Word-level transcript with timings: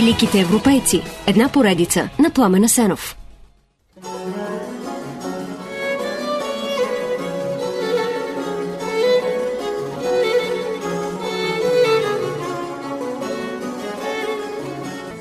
Великите 0.00 0.40
европейци. 0.40 1.02
Една 1.26 1.48
поредица 1.48 2.08
на 2.18 2.30
Пламена 2.30 2.68
Сенов. 2.68 3.16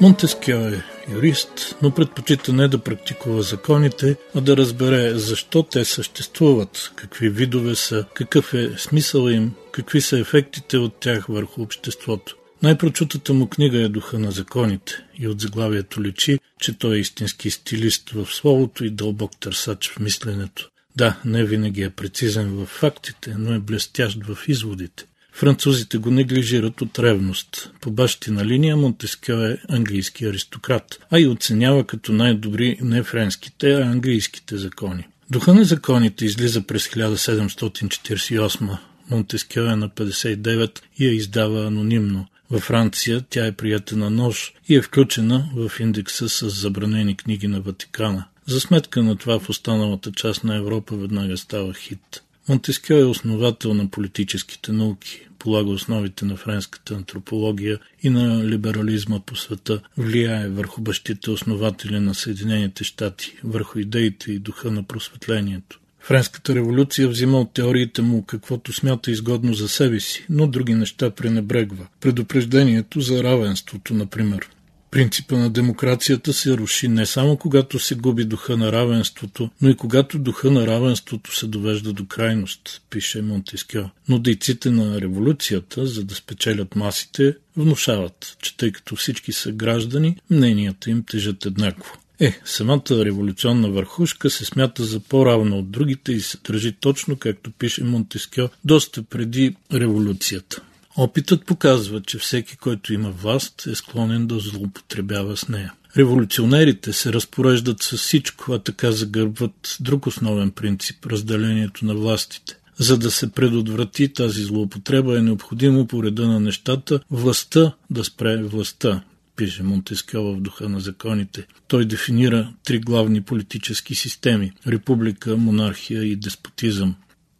Монтескьо 0.01 0.51
е 0.51 0.83
юрист, 1.13 1.75
но 1.81 1.91
предпочита 1.91 2.53
не 2.53 2.67
да 2.67 2.77
практикува 2.77 3.41
законите, 3.41 4.15
а 4.35 4.41
да 4.41 4.57
разбере 4.57 5.11
защо 5.13 5.63
те 5.63 5.85
съществуват, 5.85 6.91
какви 6.95 7.29
видове 7.29 7.75
са, 7.75 8.05
какъв 8.13 8.53
е 8.53 8.69
смисъл 8.77 9.27
им, 9.29 9.53
какви 9.71 10.01
са 10.01 10.19
ефектите 10.19 10.77
от 10.77 10.93
тях 10.93 11.25
върху 11.29 11.61
обществото. 11.61 12.38
Най-прочутата 12.63 13.33
му 13.33 13.47
книга 13.47 13.77
е 13.77 13.89
Духа 13.89 14.19
на 14.19 14.31
законите 14.31 15.05
и 15.19 15.27
от 15.27 15.41
заглавието 15.41 16.03
личи, 16.03 16.39
че 16.59 16.77
той 16.77 16.95
е 16.95 16.99
истински 16.99 17.51
стилист 17.51 18.09
в 18.09 18.25
словото 18.25 18.85
и 18.85 18.89
дълбок 18.89 19.31
търсач 19.39 19.89
в 19.89 19.99
мисленето. 19.99 20.69
Да, 20.95 21.19
не 21.25 21.45
винаги 21.45 21.81
е 21.81 21.89
прецизен 21.89 22.49
в 22.49 22.65
фактите, 22.65 23.35
но 23.37 23.53
е 23.53 23.59
блестящ 23.59 24.17
в 24.23 24.37
изводите. 24.47 25.05
Французите 25.33 25.97
го 25.97 26.11
неглижират 26.11 26.81
от 26.81 26.99
ревност. 26.99 27.71
По 27.81 27.91
бащина 27.91 28.45
линия 28.45 28.77
Монтескьо 28.77 29.33
е 29.33 29.57
английски 29.69 30.25
аристократ, 30.25 30.99
а 31.11 31.19
и 31.19 31.27
оценява 31.27 31.83
като 31.83 32.11
най-добри 32.11 32.77
не 32.81 33.03
френските, 33.03 33.71
а 33.73 33.81
английските 33.81 34.57
закони. 34.57 35.07
Духа 35.29 35.53
на 35.53 35.63
законите 35.63 36.25
излиза 36.25 36.61
през 36.61 36.87
1748. 36.87 38.77
Монтескьо 39.09 39.59
е 39.59 39.75
на 39.75 39.89
59 39.89 40.79
и 40.99 41.05
я 41.05 41.13
издава 41.13 41.67
анонимно. 41.67 42.27
Във 42.51 42.63
Франция 42.63 43.25
тя 43.29 43.45
е 43.45 43.51
прията 43.51 43.97
на 43.97 44.09
нож 44.09 44.53
и 44.69 44.75
е 44.75 44.81
включена 44.81 45.49
в 45.55 45.71
индекса 45.79 46.29
с 46.29 46.49
забранени 46.49 47.17
книги 47.17 47.47
на 47.47 47.61
Ватикана. 47.61 48.25
За 48.45 48.59
сметка 48.59 49.03
на 49.03 49.15
това 49.15 49.39
в 49.39 49.49
останалата 49.49 50.11
част 50.11 50.43
на 50.43 50.55
Европа 50.55 50.95
веднага 50.95 51.37
става 51.37 51.73
хит. 51.73 52.23
Монтескьо 52.49 52.93
е 52.93 53.03
основател 53.03 53.73
на 53.73 53.87
политическите 53.87 54.71
науки, 54.71 55.27
полага 55.39 55.69
основите 55.69 56.25
на 56.25 56.35
френската 56.35 56.93
антропология 56.93 57.79
и 58.03 58.09
на 58.09 58.45
либерализма 58.45 59.19
по 59.19 59.35
света, 59.35 59.81
влияе 59.97 60.49
върху 60.49 60.81
бащите 60.81 61.31
основатели 61.31 61.99
на 61.99 62.15
Съединените 62.15 62.83
щати, 62.83 63.37
върху 63.43 63.79
идеите 63.79 64.31
и 64.31 64.39
духа 64.39 64.71
на 64.71 64.83
просветлението. 64.83 65.79
Френската 66.01 66.55
революция 66.55 67.07
взима 67.07 67.39
от 67.39 67.53
теориите 67.53 68.01
му 68.01 68.23
каквото 68.23 68.73
смята 68.73 69.11
изгодно 69.11 69.53
за 69.53 69.69
себе 69.69 69.99
си, 69.99 70.25
но 70.29 70.47
други 70.47 70.73
неща 70.73 71.09
пренебрегва. 71.09 71.87
Предупреждението 71.99 73.01
за 73.01 73.23
равенството, 73.23 73.93
например. 73.93 74.49
Принципа 74.91 75.37
на 75.37 75.49
демокрацията 75.49 76.33
се 76.33 76.57
руши 76.57 76.87
не 76.87 77.05
само 77.05 77.37
когато 77.37 77.79
се 77.79 77.95
губи 77.95 78.25
духа 78.25 78.57
на 78.57 78.71
равенството, 78.71 79.49
но 79.61 79.69
и 79.69 79.75
когато 79.75 80.19
духа 80.19 80.51
на 80.51 80.67
равенството 80.67 81.35
се 81.35 81.47
довежда 81.47 81.93
до 81.93 82.05
крайност, 82.05 82.81
пише 82.89 83.21
Монтескьо. 83.21 83.89
Но 84.09 84.19
дейците 84.19 84.71
на 84.71 85.01
революцията, 85.01 85.85
за 85.85 86.03
да 86.03 86.15
спечелят 86.15 86.75
масите, 86.75 87.35
внушават, 87.57 88.37
че 88.41 88.57
тъй 88.57 88.71
като 88.71 88.95
всички 88.95 89.31
са 89.31 89.51
граждани, 89.51 90.17
мненията 90.29 90.89
им 90.89 91.03
тежат 91.03 91.45
еднакво. 91.45 91.97
Е, 92.19 92.39
самата 92.45 92.81
революционна 92.91 93.69
върхушка 93.69 94.29
се 94.29 94.45
смята 94.45 94.83
за 94.83 94.99
по-равна 94.99 95.55
от 95.55 95.71
другите 95.71 96.11
и 96.11 96.21
се 96.21 96.37
държи 96.47 96.71
точно 96.79 97.15
както 97.15 97.51
пише 97.51 97.83
Монтескьо 97.83 98.49
доста 98.65 99.03
преди 99.03 99.55
революцията. 99.73 100.61
Опитът 100.97 101.45
показва, 101.45 102.01
че 102.01 102.17
всеки, 102.17 102.57
който 102.57 102.93
има 102.93 103.11
власт, 103.11 103.67
е 103.67 103.75
склонен 103.75 104.27
да 104.27 104.39
злоупотребява 104.39 105.37
с 105.37 105.47
нея. 105.47 105.73
Революционерите 105.97 106.93
се 106.93 107.13
разпореждат 107.13 107.83
с 107.83 107.97
всичко, 107.97 108.53
а 108.53 108.59
така 108.59 108.91
загърбват 108.91 109.77
друг 109.79 110.07
основен 110.07 110.51
принцип– 110.51 111.05
разделението 111.05 111.85
на 111.85 111.95
властите. 111.95 112.55
За 112.77 112.97
да 112.97 113.11
се 113.11 113.31
предотврати 113.31 114.13
тази 114.13 114.43
злоупотреба 114.43 115.17
е 115.17 115.21
необходимо 115.21 115.87
по 115.87 116.03
реда 116.03 116.27
на 116.27 116.39
нещата 116.39 116.99
властта 117.11 117.73
да 117.89 118.03
спре 118.03 118.43
властта, 118.43 119.01
пише 119.39 119.63
Монтескьо 119.63 120.33
в 120.33 120.41
духа 120.41 120.69
на 120.69 120.79
законите. 120.79 121.47
Той 121.67 121.85
дефинира 121.85 122.53
три 122.63 122.79
главни 122.79 123.21
политически 123.21 123.95
системи– 123.95 124.51
република, 124.67 125.37
монархия 125.37 126.03
и 126.03 126.15
деспотизъм. 126.15 126.95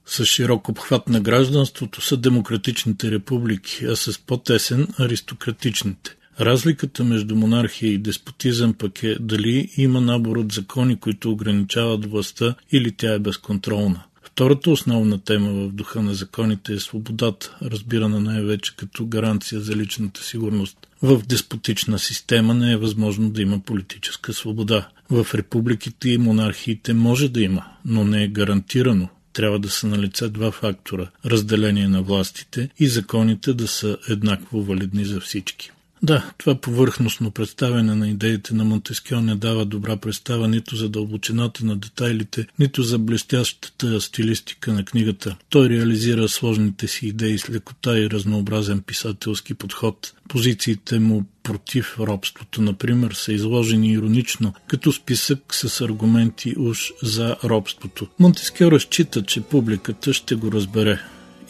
С 0.05 0.25
широк 0.25 0.69
обхват 0.69 1.09
на 1.09 1.21
гражданството 1.21 2.01
са 2.01 2.17
демократичните 2.17 3.11
републики, 3.11 3.85
а 3.85 3.95
с 3.95 4.19
по-тесен– 4.19 4.87
аристократичните. 4.99 6.15
Разликата 6.39 7.03
между 7.03 7.35
монархия 7.35 7.93
и 7.93 7.97
деспотизъм 7.97 8.73
пък 8.73 9.03
е 9.03 9.15
дали 9.19 9.69
има 9.77 10.01
набор 10.01 10.37
от 10.37 10.51
закони, 10.51 10.99
които 10.99 11.31
ограничават 11.31 12.05
властта 12.05 12.55
или 12.71 12.91
тя 12.91 13.13
е 13.13 13.19
безконтролна. 13.19 14.03
Втората 14.39 14.71
основна 14.71 15.19
тема 15.19 15.49
в 15.51 15.71
духа 15.71 16.01
на 16.01 16.13
законите 16.13 16.73
е 16.73 16.79
свободата, 16.79 17.57
разбирана 17.61 18.19
най-вече 18.19 18.75
като 18.75 19.05
гаранция 19.05 19.61
за 19.61 19.75
личната 19.75 20.23
сигурност. 20.23 20.77
В 21.01 21.21
деспотична 21.27 21.99
система 21.99 22.53
не 22.53 22.71
е 22.71 22.77
възможно 22.77 23.29
да 23.29 23.41
има 23.41 23.59
политическа 23.59 24.33
свобода. 24.33 24.89
В 25.09 25.27
републиките 25.35 26.09
и 26.09 26.17
монархиите 26.17 26.93
може 26.93 27.29
да 27.29 27.41
има, 27.41 27.65
но 27.85 28.03
не 28.03 28.23
е 28.23 28.27
гарантирано. 28.27 29.09
Трябва 29.33 29.59
да 29.59 29.69
са 29.69 29.87
на 29.87 29.97
лице 29.97 30.29
два 30.29 30.51
фактора– 30.51 31.09
разделение 31.25 31.87
на 31.87 32.01
властите 32.01 32.69
и 32.79 32.87
законите 32.87 33.53
да 33.53 33.67
са 33.67 33.97
еднакво 34.09 34.61
валидни 34.61 35.05
за 35.05 35.19
всички. 35.19 35.71
Да, 36.03 36.31
това 36.37 36.55
повърхностно 36.55 37.31
представяне 37.31 37.95
на 37.95 38.09
идеите 38.09 38.53
на 38.53 38.65
Монтескьо 38.65 39.21
не 39.21 39.35
дава 39.35 39.65
добра 39.65 39.97
представа 39.97 40.47
нито 40.47 40.75
за 40.75 40.89
дълбочината 40.89 41.65
на 41.65 41.75
детайлите, 41.75 42.47
нито 42.59 42.83
за 42.83 42.99
блестящата 42.99 44.01
стилистика 44.01 44.73
на 44.73 44.85
книгата. 44.85 45.37
Той 45.49 45.69
реализира 45.69 46.27
сложните 46.27 46.87
си 46.87 47.07
идеи 47.07 47.39
с 47.39 47.49
лекота 47.49 47.99
и 47.99 48.09
разнообразен 48.09 48.81
писателски 48.81 49.53
подход. 49.53 50.13
Позициите 50.27 50.99
му 50.99 51.23
против 51.43 51.99
робството, 51.99 52.61
например, 52.61 53.11
са 53.11 53.33
изложени 53.33 53.91
иронично, 53.91 54.53
като 54.67 54.91
списък 54.91 55.55
с 55.55 55.81
аргументи 55.81 56.55
уж 56.57 56.91
за 57.03 57.35
робството. 57.43 58.07
Монтескьо 58.19 58.71
разчита, 58.71 59.23
че 59.23 59.41
публиката 59.41 60.13
ще 60.13 60.35
го 60.35 60.51
разбере 60.51 60.99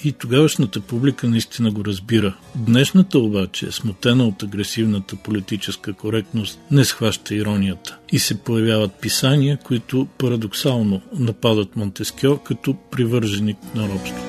и 0.03 0.11
тогавашната 0.11 0.81
публика 0.81 1.27
наистина 1.27 1.71
го 1.71 1.85
разбира. 1.85 2.35
Днешната 2.55 3.19
обаче, 3.19 3.71
смутена 3.71 4.27
от 4.27 4.43
агресивната 4.43 5.15
политическа 5.15 5.93
коректност, 5.93 6.59
не 6.71 6.85
схваща 6.85 7.35
иронията. 7.35 7.97
И 8.11 8.19
се 8.19 8.39
появяват 8.39 8.91
писания, 9.01 9.57
които 9.57 10.07
парадоксално 10.17 11.01
нападат 11.13 11.75
Монтескьо 11.75 12.37
като 12.37 12.75
привърженик 12.91 13.57
на 13.75 13.89
робството. 13.89 14.28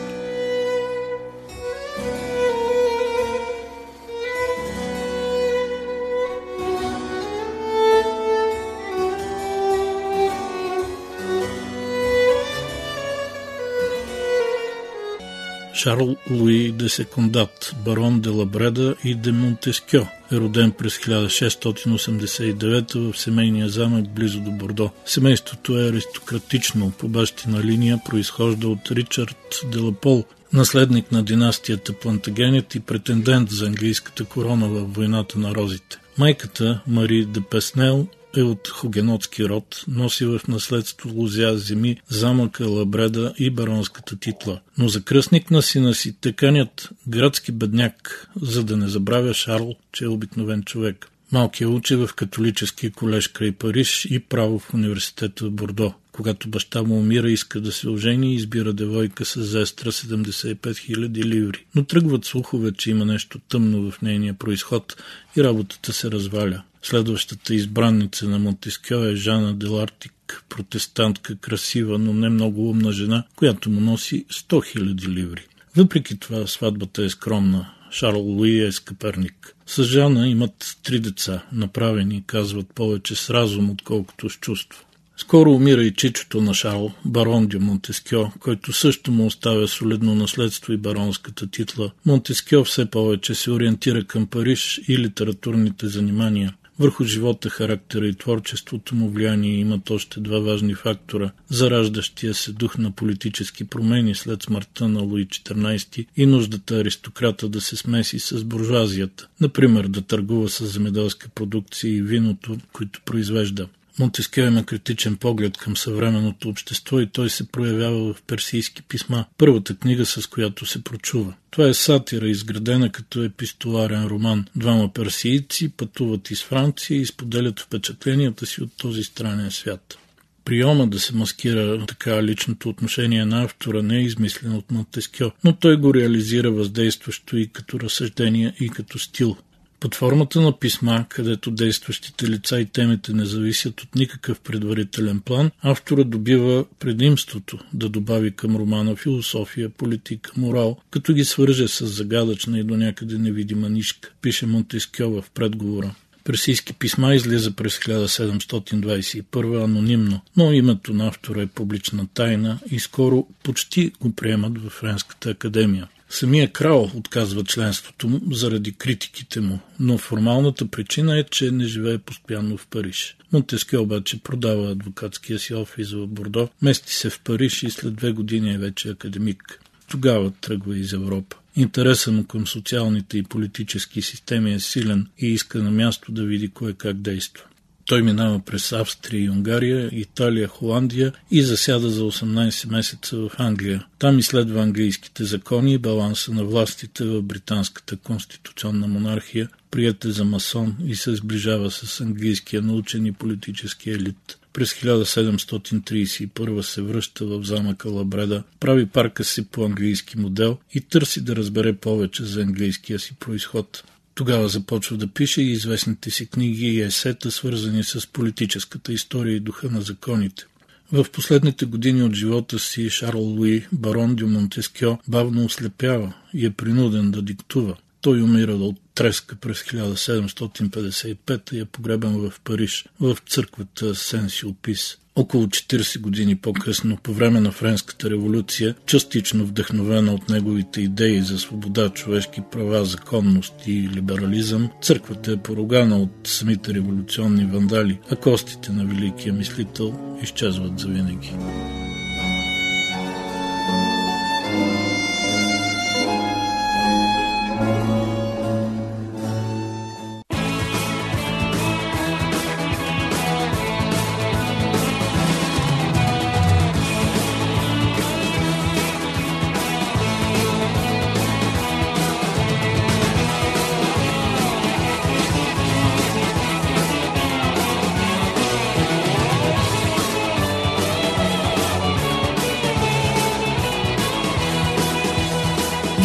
Шарл 15.81 16.17
Луи 16.31 16.73
де 16.73 16.89
Секундат, 16.89 17.75
барон 17.85 18.21
де 18.21 18.29
Лабреда 18.29 18.95
и 19.05 19.15
де 19.15 19.33
Монтескьо, 19.33 20.07
е 20.33 20.37
роден 20.37 20.73
през 20.73 20.99
1689 20.99 23.13
в 23.13 23.19
семейния 23.19 23.69
замък 23.69 24.09
близо 24.09 24.41
до 24.41 24.51
Бордо. 24.51 24.91
Семейството 25.07 25.79
е 25.79 25.89
аристократично, 25.89 26.93
по 26.99 27.09
бащина 27.09 27.65
линия 27.65 28.01
произхожда 28.09 28.69
от 28.69 28.91
Ричард 28.91 29.61
де 29.73 29.79
Лапол, 29.79 30.25
наследник 30.53 31.13
на 31.13 31.23
династията 31.23 31.93
Плантагенет 31.93 32.75
и 32.75 32.81
претендент 32.81 33.51
за 33.51 33.67
английската 33.67 34.25
корона 34.25 34.69
във 34.69 34.95
войната 34.95 35.39
на 35.39 35.55
розите. 35.55 35.99
Майката 36.19 36.81
Мари 36.87 37.25
де 37.25 37.41
Песнел 37.41 38.07
е 38.37 38.43
от 38.43 38.69
хугенотски 38.69 39.45
род, 39.45 39.85
носи 39.89 40.25
в 40.25 40.41
наследство 40.49 41.11
лузя, 41.15 41.53
земи, 41.57 41.97
замъка, 42.09 42.69
лабреда 42.69 43.35
и 43.39 43.51
баронската 43.51 44.17
титла. 44.17 44.61
Но 44.79 44.89
за 44.89 45.03
кръстник 45.03 45.51
на 45.51 45.63
сина 45.63 45.95
си 45.95 46.17
те 46.21 46.33
канят 46.33 46.91
градски 47.09 47.53
бедняк, 47.53 48.29
за 48.43 48.65
да 48.65 48.77
не 48.77 48.89
забравя 48.89 49.35
Шарл, 49.35 49.75
че 49.93 50.05
е 50.05 50.09
обикновен 50.09 50.63
човек. 50.63 51.11
Малкият 51.33 51.73
учи 51.73 51.97
в 51.97 52.11
католически 52.17 52.91
колеж 52.91 53.29
край 53.29 53.53
Париж 53.53 54.07
и 54.11 54.19
право 54.19 54.59
в 54.59 54.75
университета 54.75 55.45
в 55.45 55.51
Бордо. 55.51 55.95
Когато 56.13 56.49
баща 56.49 56.83
му 56.83 56.99
умира, 56.99 57.31
иска 57.31 57.61
да 57.61 57.73
се 57.73 57.89
ожени 57.89 58.33
и 58.33 58.35
избира 58.35 58.73
девойка 58.73 59.25
с 59.25 59.43
зестра 59.43 59.93
75 59.93 60.57
000 60.57 61.25
ливри. 61.25 61.65
Но 61.75 61.85
тръгват 61.85 62.25
слухове, 62.25 62.73
че 62.73 62.91
има 62.91 63.05
нещо 63.05 63.39
тъмно 63.49 63.91
в 63.91 64.03
нейния 64.03 64.35
происход 64.35 64.97
и 65.37 65.45
работата 65.45 65.93
се 65.93 66.11
разваля. 66.11 66.63
Следващата 66.83 67.55
избранница 67.55 68.29
на 68.29 68.39
Монтескьо 68.39 69.05
е 69.05 69.17
Жана 69.17 69.55
Делартик, 69.55 70.45
протестантка, 70.49 71.37
красива, 71.37 71.99
но 71.99 72.13
не 72.13 72.29
много 72.29 72.71
умна 72.71 72.93
жена, 72.93 73.25
която 73.37 73.71
му 73.71 73.81
носи 73.81 74.25
100 74.31 74.79
000 74.79 75.09
ливри. 75.09 75.47
Въпреки 75.77 76.19
това 76.19 76.47
сватбата 76.47 77.05
е 77.05 77.09
скромна. 77.09 77.71
Шарл 77.91 78.21
Луи 78.21 78.61
е 78.61 78.73
скъперник. 78.73 79.55
С 79.67 79.85
Жана 79.85 80.29
имат 80.29 80.79
три 80.83 81.01
деца, 81.01 81.43
направени, 81.53 82.25
казват 82.27 82.67
повече 82.75 83.15
с 83.15 83.31
разум, 83.31 83.71
отколкото 83.71 84.31
с 84.31 84.39
чувство. 84.39 84.85
Скоро 85.17 85.53
умира 85.53 85.85
и 85.85 85.95
чичото 85.95 86.41
на 86.41 86.55
Шарл, 86.55 86.93
барон 87.05 87.47
Дю 87.47 87.61
Монтескьо, 87.61 88.33
който 88.41 88.73
също 88.73 89.13
му 89.13 89.27
оставя 89.27 89.69
солидно 89.69 90.15
наследство 90.15 90.73
и 90.73 90.77
баронската 90.77 91.47
титла. 91.47 91.91
Монтескьо 92.07 92.65
все 92.65 92.91
повече 92.91 93.35
се 93.35 93.51
ориентира 93.51 94.05
към 94.05 94.27
Париж 94.27 94.81
и 94.89 94.99
литературните 94.99 95.89
занимания. 95.89 96.55
Върху 96.81 97.05
живота, 97.05 97.51
характера 97.51 98.07
и 98.07 98.15
творчеството 98.15 98.95
му 98.95 99.11
влияние 99.11 99.53
имат 99.53 99.91
още 99.91 100.21
два 100.21 100.39
важни 100.41 100.75
фактора– 100.75 101.31
зараждащия 101.49 102.35
се 102.35 102.53
дух 102.53 102.79
на 102.79 102.91
политически 102.91 103.65
промени 103.65 104.15
след 104.15 104.43
смъртта 104.43 104.89
на 104.89 105.01
Луи 105.01 105.27
XIV 105.27 106.07
и 106.17 106.27
нуждата 106.27 106.77
аристократа 106.77 107.49
да 107.49 107.61
се 107.61 107.77
смеси 107.77 108.19
с 108.19 108.45
буржуазията, 108.45 109.29
например 109.41 109.85
да 109.85 110.03
търгува 110.03 110.49
с 110.49 110.67
земеделска 110.67 111.29
продукция 111.29 111.97
и 111.97 112.03
виното, 112.03 112.57
които 112.73 113.01
произвежда. 113.05 113.69
Монтескьо 114.01 114.41
има 114.41 114.65
критичен 114.65 115.17
поглед 115.17 115.57
към 115.57 115.77
съвременното 115.77 116.49
общество 116.49 117.01
и 117.01 117.07
той 117.07 117.31
се 117.31 117.49
проявява 117.49 118.15
в 118.15 118.23
персийски 118.23 118.83
писма, 118.83 119.25
първата 119.39 119.77
книга 119.77 120.07
с 120.07 120.27
която 120.27 120.67
се 120.67 120.85
прочува. 120.85 121.35
Това 121.51 121.69
е 121.69 121.75
сатира, 121.75 122.29
изградена 122.29 122.93
като 122.93 123.25
епистоларен 123.25 124.07
роман. 124.07 124.45
Двама 124.57 124.93
персийци 124.93 125.69
пътуват 125.69 126.31
из 126.31 126.43
Франция 126.43 127.01
и 127.01 127.07
споделят 127.07 127.61
впечатленията 127.61 128.47
си 128.47 128.63
от 128.63 128.71
този 128.77 129.03
странен 129.03 129.51
свят. 129.51 129.99
Приема 130.45 130.87
да 130.87 131.01
се 131.01 131.15
маскира 131.15 131.87
така 131.87 132.23
личното 132.23 132.69
отношение 132.69 133.25
на 133.25 133.43
автора 133.43 133.83
не 133.83 133.97
е 133.97 134.03
измислен 134.03 134.53
от 134.53 134.71
Монтескьо, 134.71 135.31
но 135.45 135.53
той 135.57 135.77
го 135.77 135.95
реализира 135.95 136.51
въздействащо 136.51 137.37
и 137.37 137.49
като 137.49 137.81
разсъждение, 137.81 138.55
и 138.61 138.69
като 138.69 138.99
стил. 138.99 139.37
Под 139.81 139.95
формата 139.95 140.41
на 140.41 140.59
писма, 140.59 141.07
където 141.09 141.51
действащите 141.51 142.29
лица 142.29 142.61
и 142.61 142.67
темите 142.67 143.13
не 143.13 143.25
зависят 143.25 143.81
от 143.81 143.95
никакъв 143.95 144.41
предварителен 144.41 145.21
план, 145.21 145.51
автора 145.63 146.05
добива 146.05 146.65
предимството 146.79 147.59
да 147.75 147.89
добави 147.89 148.31
към 148.31 148.57
романа 148.57 148.97
философия, 148.97 149.69
политика, 149.69 150.33
морал, 150.37 150.77
като 150.91 151.13
ги 151.15 151.25
свърже 151.25 151.69
с 151.69 151.87
загадъчна 151.87 152.59
и 152.59 152.65
до 152.65 152.77
някъде 152.77 153.19
невидима 153.19 153.69
нишка, 153.69 154.13
пише 154.23 154.47
Монтескьо 154.47 155.11
в 155.11 155.25
предговора. 155.35 155.95
Персийски 156.25 156.73
писма 156.73 157.15
излиза 157.15 157.51
през 157.51 157.79
1721 157.79 159.65
анонимно, 159.65 160.21
но 160.37 160.53
името 160.53 160.95
на 160.95 161.09
автора 161.09 161.43
е 161.43 161.47
публична 161.47 162.07
тайна 162.15 162.59
и 162.71 162.79
скоро 162.79 163.27
почти 163.43 163.93
го 164.01 164.13
приемат 164.15 164.59
в 164.59 164.71
Френската 164.71 165.31
академия. 165.31 165.89
Самия 166.11 166.53
крал 166.53 166.91
отказва 166.95 167.45
членството 167.45 168.09
му 168.09 168.21
заради 168.33 168.73
критиките 168.73 169.41
му, 169.41 169.59
но 169.81 169.99
формалната 169.99 170.67
причина 170.67 171.19
е, 171.19 171.25
че 171.25 171.51
не 171.51 171.65
живее 171.65 171.99
постоянно 171.99 172.57
в 172.57 172.67
Париж. 172.67 173.17
Монтеске 173.33 173.79
обаче 173.79 174.23
продава 174.23 174.71
адвокатския 174.71 175.39
си 175.39 175.55
офис 175.55 175.93
в 175.93 176.07
Бордо, 176.07 176.49
мести 176.63 176.95
се 176.95 177.11
в 177.11 177.21
Париж 177.21 177.63
и 177.63 177.71
след 177.71 177.95
две 177.95 178.13
години 178.13 178.55
е 178.55 178.59
вече 178.59 178.89
академик. 178.89 179.61
Тогава 179.89 180.33
тръгва 180.41 180.79
из 180.79 180.93
Европа. 180.93 181.37
Интересът 181.57 182.15
му 182.15 182.25
към 182.25 182.47
социалните 182.47 183.19
и 183.19 183.23
политически 183.23 184.03
системи 184.03 184.55
е 184.55 184.61
силен 184.61 185.07
и 185.19 185.27
иска 185.27 185.63
на 185.63 185.71
място 185.71 186.13
да 186.13 186.25
види 186.25 186.49
кое 186.49 186.73
как 186.73 186.97
действа. 186.97 187.45
Той 187.91 188.03
минава 188.03 188.41
през 188.41 188.73
Австрия 188.73 189.25
и 189.25 189.31
Унгария, 189.31 189.89
Италия, 189.93 190.49
Холандия 190.49 191.13
и 191.31 191.43
засяда 191.43 191.91
за 191.91 192.03
18 192.03 192.71
месеца 192.71 193.17
в 193.17 193.31
Англия. 193.39 193.87
Там 193.99 194.19
изследва 194.19 194.63
английските 194.63 195.25
закони 195.25 195.73
и 195.73 195.79
баланса 195.79 196.33
на 196.33 196.45
властите 196.45 197.05
в 197.05 197.23
британската 197.23 197.97
конституционна 197.97 198.87
монархия, 198.87 199.49
прията 199.71 200.13
за 200.13 200.25
масон 200.25 200.77
и 200.87 200.95
се 200.95 201.15
сближава 201.15 201.71
с 201.71 202.01
английския 202.01 202.63
научен 202.63 203.07
и 203.07 203.13
политически 203.13 203.91
елит. 203.91 204.39
През 204.53 204.75
1731 204.75 206.61
се 206.61 206.83
връща 206.83 207.27
в 207.27 207.45
замъка 207.45 207.91
Лабреда, 207.91 208.43
прави 208.61 208.87
парка 208.87 209.25
си 209.25 209.47
по 209.47 209.65
английски 209.65 210.19
модел 210.19 210.59
и 210.75 210.81
търси 210.81 211.21
да 211.21 211.37
разбере 211.37 211.73
повече 211.73 212.25
за 212.25 212.41
английския 212.41 212.99
си 212.99 213.15
происход. 213.15 213.85
Тогава 214.21 214.49
започва 214.49 214.97
да 214.97 215.07
пише 215.07 215.43
и 215.43 215.53
известните 215.53 216.11
си 216.11 216.27
книги 216.27 216.67
и 216.67 216.81
есета, 216.81 217.31
свързани 217.31 217.85
с 217.85 218.07
политическата 218.13 218.93
история 218.93 219.37
и 219.37 219.41
духа 219.41 219.71
на 219.71 219.81
законите. 219.81 220.45
В 220.93 221.07
последните 221.13 221.67
години 221.67 222.03
от 222.03 222.15
живота 222.15 222.59
си 222.59 222.91
Шарл 222.91 223.21
Луи, 223.21 223.67
барон 223.73 224.15
Дю 224.15 224.29
Монтескьо, 224.29 224.99
бавно 225.09 225.45
ослепява 225.45 226.13
и 226.35 226.47
е 226.47 226.51
принуден 226.51 227.11
да 227.11 227.23
диктува. 227.23 227.77
Той 228.01 228.23
умира 228.23 228.55
от 228.55 228.77
треска 228.95 229.37
през 229.37 229.63
1755 229.63 231.53
и 231.53 231.61
е 231.61 231.65
погребен 231.65 232.31
в 232.31 232.41
Париж, 232.45 232.85
в 233.01 233.19
църквата 233.29 233.95
Сен-Сюлпис. 233.95 234.97
Около 235.15 235.47
40 235.47 236.01
години 236.01 236.37
по-късно, 236.37 236.97
по 236.97 237.13
време 237.13 237.41
на 237.41 237.53
Френската 237.53 238.11
революция, 238.11 238.75
частично 238.87 239.47
вдъхновена 239.47 240.15
от 240.15 240.29
неговите 240.29 240.81
идеи 240.81 241.23
за 241.23 241.39
свобода, 241.39 241.89
човешки 241.89 242.41
права, 242.53 242.85
законност 242.85 243.55
и 243.67 243.89
либерализъм, 243.95 244.71
църквата 244.83 245.33
е 245.33 245.37
поругана 245.37 245.97
от 245.97 246.11
самите 246.25 246.75
революционни 246.75 247.45
вандали, 247.45 247.99
а 248.11 248.17
костите 248.17 248.73
на 248.73 248.85
великия 248.85 249.33
мислител 249.33 250.19
изчезват 250.23 250.79
завинаги. 250.79 251.33